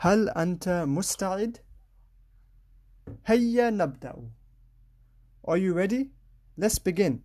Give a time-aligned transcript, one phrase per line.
[0.00, 1.58] هل أنت مستعد؟
[3.26, 4.30] هيا نبدأ.
[5.48, 6.10] Are you ready?
[6.58, 7.22] Let's begin.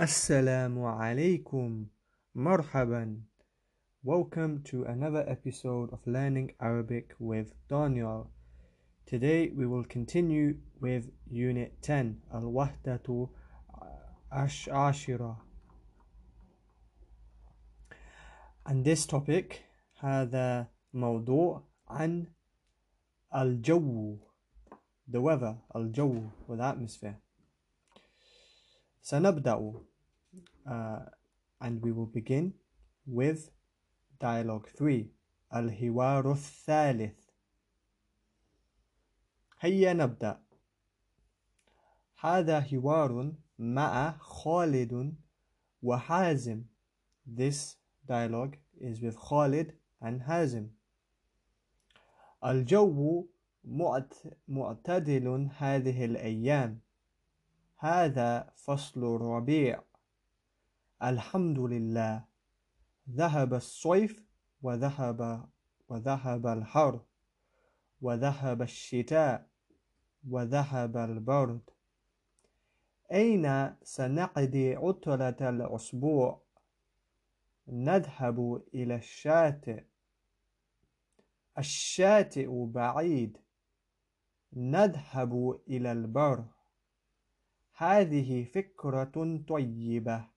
[0.00, 1.86] السلام عليكم
[2.34, 3.22] مرحبا
[4.04, 8.30] Welcome to another episode of Learning Arabic with Daniel.
[9.06, 13.28] Today we will continue with Unit 10 Al-Wahdatu
[14.32, 15.36] Ashira.
[18.66, 19.62] And this topic
[20.03, 22.27] هذا موضوع عن
[23.35, 24.17] الجو
[25.07, 27.15] the weather الجو the atmosphere
[29.01, 29.73] سنبدأ
[30.65, 30.99] uh,
[31.61, 32.53] and we will begin
[33.05, 33.51] with
[34.19, 35.05] dialogue 3
[35.55, 37.29] الحوار الثالث
[39.59, 40.41] هيا نبدأ
[42.19, 45.15] هذا حوار مع خالد
[45.83, 46.63] وحازم
[47.27, 50.69] This dialogue is with Khalid and Hazim
[52.43, 53.27] الجو
[54.47, 56.79] معتدل هذه الأيام.
[57.77, 59.83] هذا فصل الربيع.
[61.03, 62.25] الحمد لله.
[63.09, 64.23] ذهب الصيف
[64.61, 65.49] وذهب
[65.89, 67.01] وذهب الحر.
[68.01, 69.47] وذهب الشتاء
[70.29, 71.61] وذهب البرد.
[73.11, 76.41] أين سنقضي عطلة الأسبوع؟
[77.67, 79.83] نذهب إلى الشاطئ
[81.57, 83.37] الشاطئ بعيد.
[84.53, 86.45] نذهب إلى البر.
[87.77, 90.27] هذه فكرة طيبة.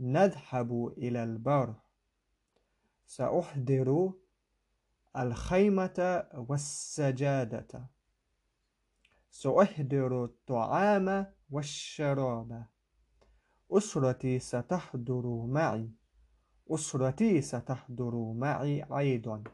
[0.00, 1.74] نذهب إلى البر.
[3.06, 4.12] سأحضر
[5.16, 7.86] الخيمة والسجادة.
[9.30, 12.66] سأحضر الطعام والشراب.
[13.72, 15.90] أسرتي ستحضر معي.
[16.70, 19.44] أسرتي ستحضر معي أيضا.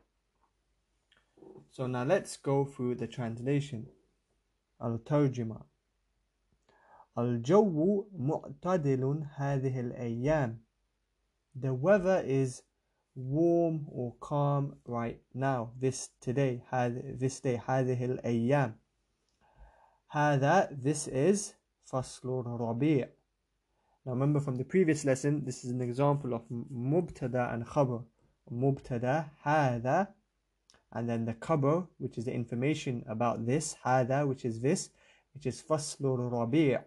[1.75, 3.87] So now let's go through the translation
[4.81, 5.61] الترجمة
[7.17, 10.57] الجو معتدل هذه الأيام
[11.55, 12.63] The weather is
[13.15, 16.63] warm or calm right now this today
[17.19, 18.75] this day هذه الأيام
[20.11, 21.53] هذا this is
[21.85, 23.09] فصل الربيع
[24.05, 28.03] Now remember from the previous lesson, this is an example of mubtada and khabar.
[28.51, 30.07] Mubtada, hada,
[30.96, 34.88] and then the khabar, which is the information about this, hada, which is this,
[35.34, 36.78] which is faslur rabi'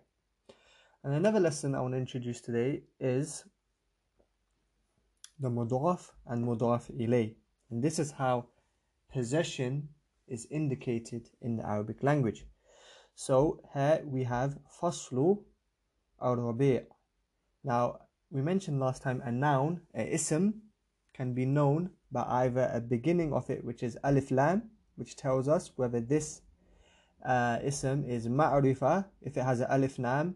[1.04, 3.46] And another lesson I want to introduce today is
[5.40, 7.36] the mudaf and mudaf ilay.
[7.70, 8.48] And this is how
[9.14, 9.90] possession
[10.28, 12.48] is indicated in the Arabic language.
[13.14, 15.44] So here we have faslu
[16.20, 16.82] al-rabi'
[17.64, 18.00] Now,
[18.32, 20.64] we mentioned last time a noun, a ism,
[21.20, 24.64] can be known by either a beginning of it, which is alif lam,
[24.96, 26.42] which tells us whether this
[27.26, 30.36] uh, ism is ma'rifa, if it has an alif lam,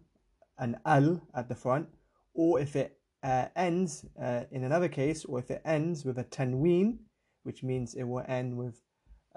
[0.57, 1.87] an al at the front,
[2.33, 6.25] or if it uh, ends uh, in another case, or if it ends with a
[6.25, 6.97] tanween,
[7.43, 8.81] which means it will end with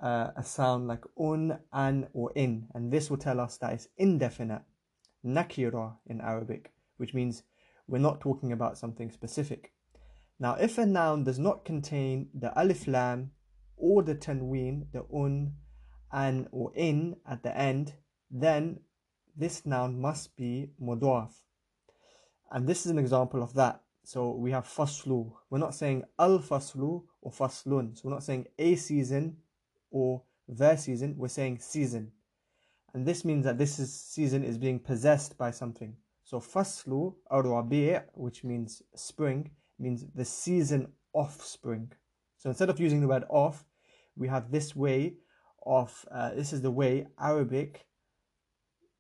[0.03, 3.87] uh, a sound like un, an, or in, and this will tell us that it's
[3.99, 4.63] indefinite,
[5.25, 7.45] nakira in Arabic, which means
[7.87, 9.76] we're not talking about something specific.
[10.39, 13.31] Now, if a noun does not contain the alif lam
[13.77, 15.55] or the tanween, the un,
[16.13, 17.95] an, or in at the end,
[18.31, 18.81] then
[19.37, 21.33] this noun must be mudaf.
[22.51, 23.81] And this is an example of that.
[24.05, 25.33] So we have faslu.
[25.51, 27.97] We're not saying al faslu or faslun.
[27.97, 29.39] So we're not saying a season
[29.91, 31.15] or the season.
[31.17, 32.13] We're saying season.
[32.95, 35.97] And this means that this is, season is being possessed by something.
[36.25, 41.93] So faslu ar-rabi' which means spring means the season of spring.
[42.37, 43.65] So instead of using the word of,
[44.17, 45.15] we have this way
[45.65, 47.87] of uh, this is the way Arabic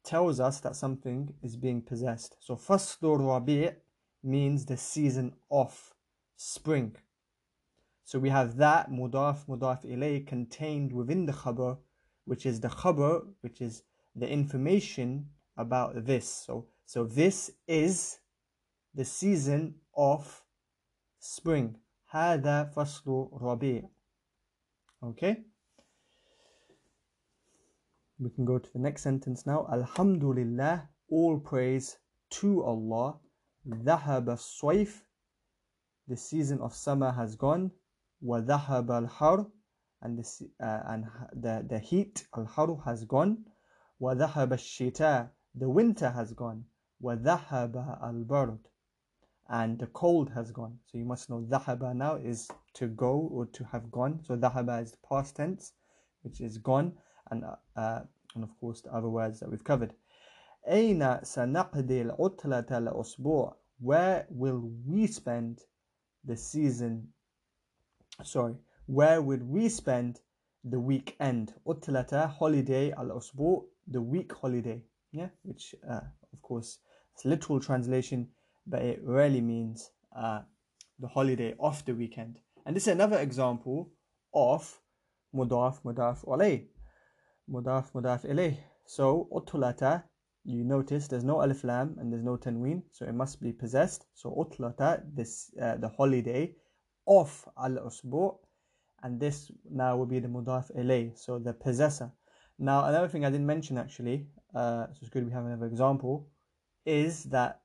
[0.04, 2.36] tells us that something is being possessed.
[2.40, 3.70] So faslu rabi'
[4.22, 5.94] means the season of
[6.36, 6.96] spring.
[8.04, 11.78] So we have that mudaf mudaf ilay contained within the khabar,
[12.24, 13.82] which is the khabar, which is
[14.14, 15.26] the information
[15.56, 16.28] about this.
[16.28, 18.18] So so this is
[18.94, 20.42] the season of
[21.25, 21.75] spring.
[22.09, 23.89] هذا فصل ربيع.
[25.03, 25.43] Okay.
[28.19, 29.67] We can go to the next sentence now.
[29.71, 31.97] Alhamdulillah, all praise
[32.29, 33.19] to Allah.
[33.67, 35.01] ذهب الصيف,
[36.07, 37.71] the season of summer has gone.
[38.23, 39.51] وذهب الحر,
[40.01, 43.45] and the, uh, and the, the heat, al has gone.
[43.99, 46.63] وذهب الشتاء, the winter has gone.
[47.01, 48.59] وذهب البرد
[49.49, 50.77] and the cold has gone.
[50.85, 54.19] So you must know dhahaba now is to go or to have gone.
[54.23, 55.73] So dhahaba is the past tense,
[56.21, 56.93] which is gone,
[57.29, 57.43] and
[57.75, 58.01] uh,
[58.35, 59.93] and of course the other words that we've covered.
[60.69, 63.55] أين سنقضي العطلة الأسبوع?
[63.79, 65.61] Where will we spend
[66.23, 67.07] the season?
[68.23, 70.21] Sorry, where would we spend
[70.63, 71.53] the weekend?
[71.65, 74.83] عطلة holiday الأسبوع the week holiday.
[75.11, 76.01] Yeah, which uh,
[76.31, 76.77] of course
[77.13, 78.29] it's literal translation,
[78.66, 80.40] but it really means uh,
[80.98, 82.38] the holiday of the weekend.
[82.64, 83.90] And this is another example
[84.34, 84.80] of
[85.34, 86.66] mudaf mudaf alayh.
[87.50, 88.56] Mudaf mudaf alayh.
[88.86, 90.04] So utlata,
[90.44, 94.06] you notice there's no alif lam and there's no tanween, so it must be possessed.
[94.14, 96.54] So utlata, this uh, the holiday
[97.06, 98.36] of al usbu,
[99.02, 102.10] and this now will be the mudaf alayh, so the possessor.
[102.58, 106.28] Now another thing I didn't mention actually, uh, so it's good we have another example,
[106.84, 107.60] is that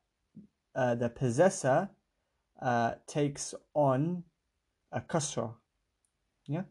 [0.76, 1.90] uh, the possessor
[2.62, 4.24] uh, takes on
[4.92, 5.54] a kasra.
[6.48, 6.64] Yeah.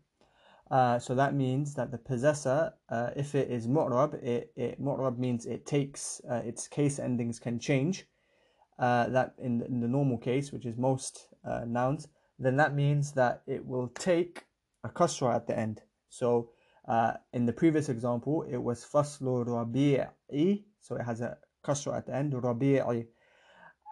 [0.71, 5.19] Uh, so that means that the possessor, uh, if it is mu'rab, it, it mu'rab
[5.19, 8.07] means it takes uh, its case endings can change.
[8.79, 11.29] That in, in the normal case, which is most
[11.67, 12.09] nouns,
[12.39, 14.45] then that means that it will take
[14.85, 15.83] a kasra at the end.
[16.09, 16.51] So
[17.35, 22.15] in the previous example, it was faslu rabi'i, so it has a kasra at the
[22.15, 23.07] end, rabi'i.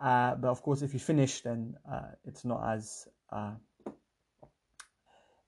[0.00, 3.54] Uh, but of course, if you finish, then uh, it's not as uh,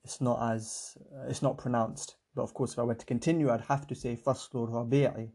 [0.02, 2.16] it's not as uh, it's not pronounced.
[2.34, 5.30] But of course, if I were to continue, I'd have to say faslu rabi'i,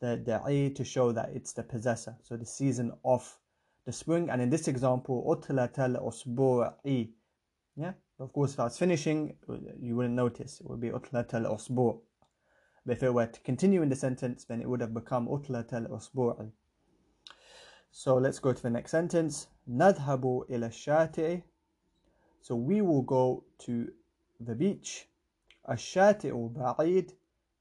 [0.00, 2.16] the a to show that it's the possessor.
[2.22, 3.38] So the season of
[3.86, 4.30] the spring.
[4.30, 7.10] And in this example, utlat al usbu'i.
[7.76, 7.92] Yeah.
[8.18, 9.36] But of course, if I was finishing,
[9.80, 10.60] you wouldn't notice.
[10.60, 12.00] It would be utlat al usbu'.
[12.84, 15.72] But if it were to continue in the sentence, then it would have become utlat
[15.72, 16.50] al usbu'i.
[17.91, 19.47] So let's go to the next sentence.
[19.67, 21.43] نذهب إلى الشاطئ.
[22.41, 23.91] So we will go to
[24.39, 25.07] the beach
[25.69, 27.11] الشاطئ بعيد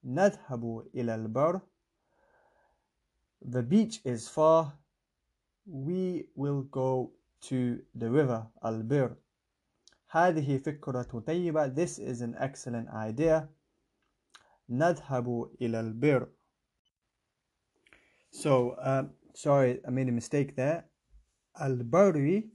[0.05, 1.61] نذهب إلى البر
[3.43, 4.79] The beach is far
[5.67, 7.13] We will go
[7.49, 9.17] to the river البر
[10.11, 13.49] هذه فكرة طيبة This is an excellent idea
[14.69, 16.29] نذهب إلى البر
[18.31, 20.86] So, um, sorry, I made a mistake there.
[21.60, 22.50] Al-Bari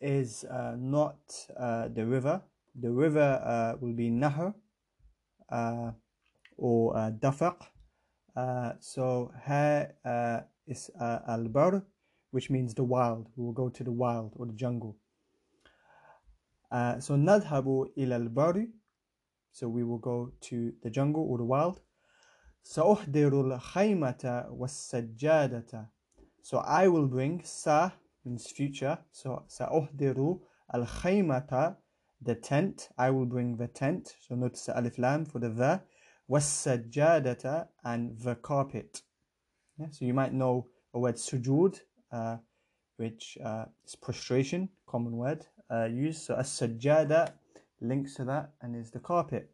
[0.00, 1.18] is uh, not
[1.58, 2.40] uh, the river.
[2.74, 4.54] The river uh, will be Nahr
[5.52, 5.90] uh,
[6.56, 7.56] or uh, Dafaq.
[8.34, 9.30] Uh, so
[10.66, 11.82] is uh, Al-Bar,
[12.30, 13.28] which means the wild.
[13.36, 14.96] We will go to the wild or the jungle.
[16.72, 18.54] So nadhabu ila al
[19.52, 21.80] So we will go to the jungle or the wild.
[22.63, 25.89] سأحضر الخيمة والسجادة.
[26.41, 27.91] So I will bring sa
[28.23, 28.97] means future.
[29.11, 30.39] So سأحضر
[30.73, 31.75] الخيمة
[32.21, 32.89] the tent.
[32.97, 34.15] I will bring the tent.
[34.27, 35.81] So notice the alif lam for the the.
[36.29, 39.01] والسجادة and the carpet.
[39.77, 41.79] Yeah, so you might know a word sujud,
[42.11, 42.37] uh,
[42.97, 46.23] which uh, is prostration, common word uh, used.
[46.23, 47.33] So as-sajjada
[47.81, 49.51] links to that and is the carpet.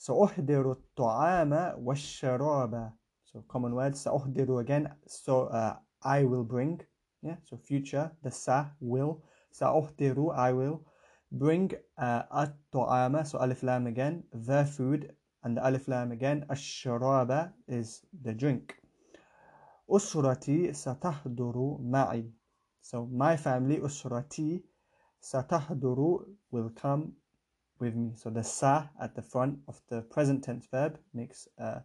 [0.00, 1.52] So أحضر الطعام
[1.84, 2.92] والشراب.
[3.24, 3.92] So common word.
[3.92, 4.88] سأحضر again.
[5.06, 6.80] So uh, I will bring.
[7.22, 7.36] Yeah.
[7.44, 8.10] So future.
[8.22, 9.22] The sa will.
[9.52, 10.80] سأحضر I will
[11.32, 15.12] bring uh, at-ta'ama, so alif lam again, the food,
[15.44, 18.76] and the alif lam again, ash-sharaba is the drink.
[19.88, 22.24] Usrati satahduru ma'i.
[22.80, 24.62] So my family, usrati,
[25.22, 27.12] satahduru will come
[27.80, 28.12] with me.
[28.16, 31.80] So the sa at the front of the present tense verb makes uh,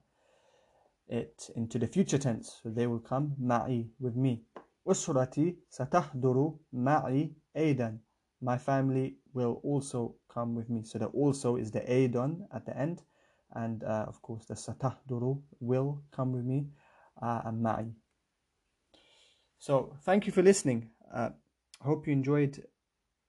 [1.07, 2.59] it into the future tense.
[2.61, 4.43] So they will come ma'i with me.
[4.87, 7.99] Usrati satahduru ma'i aidan
[8.41, 10.83] my family will also come with me.
[10.83, 13.01] So the also is the aidan at the end,
[13.53, 16.67] and uh, of course the satahduru will come with me
[17.21, 17.91] uh, and ma'i.
[19.57, 20.89] So thank you for listening.
[21.13, 21.29] Uh,
[21.81, 22.63] I hope you enjoyed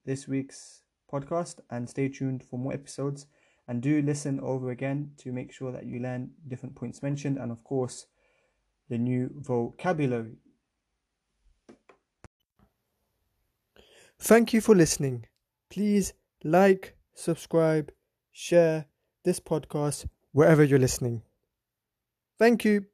[0.05, 3.27] this week's podcast and stay tuned for more episodes
[3.69, 7.51] and do listen over again to make sure that you learn different points mentioned and
[7.51, 8.07] of course
[8.89, 10.37] the new vocabulary
[14.19, 15.27] Thank you for listening.
[15.69, 17.93] Please like, subscribe,
[18.33, 18.87] share
[19.25, 21.23] this podcast wherever you're listening.
[22.39, 22.87] Thank you.